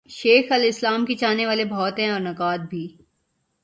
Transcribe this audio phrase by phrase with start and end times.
[0.09, 2.97] شیخ الاسلام کے چاہنے والے بہت ہیں اور نقاد بھی۔